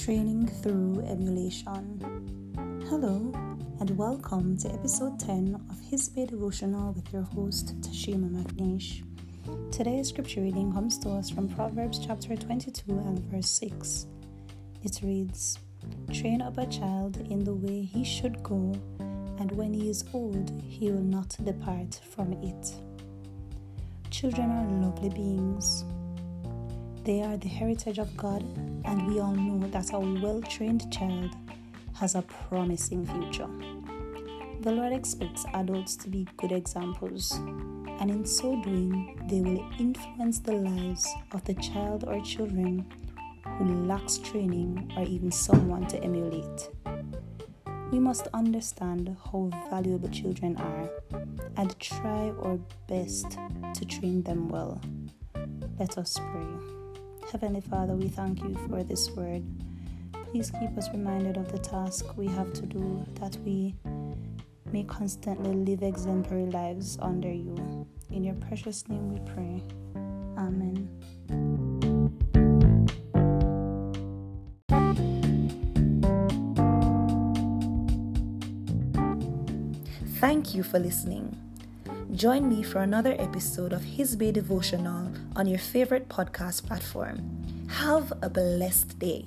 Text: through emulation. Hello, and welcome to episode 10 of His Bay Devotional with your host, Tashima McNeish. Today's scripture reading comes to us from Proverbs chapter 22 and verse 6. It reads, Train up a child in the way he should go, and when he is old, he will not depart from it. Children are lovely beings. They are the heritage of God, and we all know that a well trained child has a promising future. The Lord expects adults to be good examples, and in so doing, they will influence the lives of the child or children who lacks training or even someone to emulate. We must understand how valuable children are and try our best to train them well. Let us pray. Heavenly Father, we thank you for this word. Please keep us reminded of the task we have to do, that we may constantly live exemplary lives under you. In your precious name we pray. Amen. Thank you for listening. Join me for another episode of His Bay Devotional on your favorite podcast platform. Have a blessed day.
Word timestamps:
through 0.00 1.04
emulation. 1.06 2.00
Hello, 2.88 3.30
and 3.80 3.90
welcome 3.98 4.56
to 4.56 4.72
episode 4.72 5.20
10 5.20 5.62
of 5.68 5.78
His 5.78 6.08
Bay 6.08 6.24
Devotional 6.24 6.94
with 6.94 7.12
your 7.12 7.22
host, 7.22 7.78
Tashima 7.82 8.30
McNeish. 8.30 9.04
Today's 9.70 10.08
scripture 10.08 10.40
reading 10.40 10.72
comes 10.72 10.98
to 11.00 11.10
us 11.10 11.28
from 11.28 11.50
Proverbs 11.50 12.00
chapter 12.04 12.34
22 12.34 12.90
and 12.90 13.18
verse 13.26 13.50
6. 13.50 14.06
It 14.82 15.00
reads, 15.02 15.58
Train 16.10 16.40
up 16.40 16.56
a 16.56 16.66
child 16.66 17.18
in 17.28 17.44
the 17.44 17.54
way 17.54 17.82
he 17.82 18.02
should 18.02 18.42
go, 18.42 18.72
and 19.38 19.52
when 19.52 19.74
he 19.74 19.90
is 19.90 20.06
old, 20.14 20.50
he 20.62 20.90
will 20.90 21.02
not 21.02 21.36
depart 21.44 22.00
from 22.10 22.32
it. 22.42 22.72
Children 24.10 24.50
are 24.50 24.86
lovely 24.86 25.10
beings. 25.10 25.84
They 27.02 27.22
are 27.22 27.38
the 27.38 27.48
heritage 27.48 27.98
of 27.98 28.14
God, 28.14 28.42
and 28.84 29.06
we 29.06 29.20
all 29.20 29.34
know 29.34 29.66
that 29.68 29.94
a 29.94 29.98
well 29.98 30.42
trained 30.42 30.92
child 30.92 31.34
has 31.94 32.14
a 32.14 32.20
promising 32.22 33.06
future. 33.06 33.48
The 34.60 34.72
Lord 34.72 34.92
expects 34.92 35.46
adults 35.54 35.96
to 35.96 36.10
be 36.10 36.28
good 36.36 36.52
examples, 36.52 37.32
and 37.32 38.10
in 38.10 38.26
so 38.26 38.60
doing, 38.62 39.18
they 39.30 39.40
will 39.40 39.66
influence 39.78 40.40
the 40.40 40.52
lives 40.52 41.08
of 41.32 41.42
the 41.44 41.54
child 41.54 42.04
or 42.06 42.20
children 42.20 42.84
who 43.46 43.86
lacks 43.86 44.18
training 44.18 44.92
or 44.94 45.04
even 45.04 45.32
someone 45.32 45.86
to 45.86 46.04
emulate. 46.04 46.68
We 47.90 47.98
must 47.98 48.28
understand 48.34 49.16
how 49.32 49.50
valuable 49.70 50.10
children 50.10 50.56
are 50.58 50.90
and 51.56 51.78
try 51.80 52.30
our 52.42 52.58
best 52.88 53.38
to 53.74 53.84
train 53.86 54.22
them 54.22 54.48
well. 54.48 54.82
Let 55.78 55.96
us 55.96 56.18
pray. 56.18 56.79
Heavenly 57.30 57.60
Father, 57.60 57.94
we 57.94 58.08
thank 58.08 58.42
you 58.42 58.56
for 58.68 58.82
this 58.82 59.08
word. 59.12 59.44
Please 60.32 60.50
keep 60.50 60.76
us 60.76 60.88
reminded 60.90 61.36
of 61.36 61.52
the 61.52 61.58
task 61.58 62.16
we 62.16 62.26
have 62.26 62.52
to 62.54 62.62
do, 62.62 63.06
that 63.20 63.36
we 63.44 63.76
may 64.72 64.82
constantly 64.82 65.52
live 65.52 65.84
exemplary 65.84 66.46
lives 66.46 66.98
under 67.00 67.30
you. 67.30 67.86
In 68.10 68.24
your 68.24 68.34
precious 68.34 68.88
name 68.88 69.14
we 69.14 69.20
pray. 69.32 69.62
Amen. 70.36 70.88
Thank 80.18 80.52
you 80.54 80.64
for 80.64 80.80
listening. 80.80 81.49
Join 82.14 82.48
me 82.48 82.62
for 82.62 82.80
another 82.80 83.14
episode 83.18 83.72
of 83.72 83.82
His 83.82 84.16
Bay 84.16 84.32
Devotional 84.32 85.12
on 85.36 85.46
your 85.46 85.58
favorite 85.58 86.08
podcast 86.08 86.66
platform. 86.66 87.66
Have 87.68 88.12
a 88.22 88.28
blessed 88.28 88.98
day. 88.98 89.26